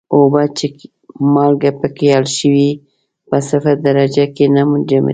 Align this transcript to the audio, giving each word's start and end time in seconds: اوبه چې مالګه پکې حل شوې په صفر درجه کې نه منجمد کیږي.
اوبه 0.15 0.43
چې 0.57 0.67
مالګه 1.33 1.71
پکې 1.79 2.07
حل 2.15 2.25
شوې 2.39 2.69
په 3.29 3.37
صفر 3.49 3.75
درجه 3.87 4.25
کې 4.35 4.45
نه 4.55 4.61
منجمد 4.69 5.03
کیږي. 5.03 5.09